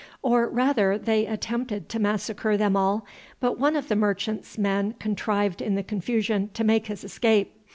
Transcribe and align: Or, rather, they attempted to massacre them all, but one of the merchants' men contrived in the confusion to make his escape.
Or, 0.23 0.49
rather, 0.49 0.97
they 0.97 1.27
attempted 1.27 1.87
to 1.89 1.99
massacre 1.99 2.57
them 2.57 2.75
all, 2.75 3.05
but 3.39 3.59
one 3.59 3.75
of 3.75 3.87
the 3.87 3.95
merchants' 3.95 4.57
men 4.57 4.93
contrived 4.93 5.61
in 5.61 5.75
the 5.75 5.83
confusion 5.83 6.49
to 6.55 6.63
make 6.63 6.87
his 6.87 7.03
escape. 7.03 7.53